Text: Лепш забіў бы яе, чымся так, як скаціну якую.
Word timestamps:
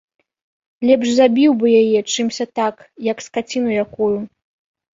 Лепш 0.89 1.11
забіў 1.19 1.51
бы 1.59 1.67
яе, 1.81 1.99
чымся 2.15 2.45
так, 2.63 2.75
як 3.11 3.17
скаціну 3.29 3.69
якую. 3.87 4.13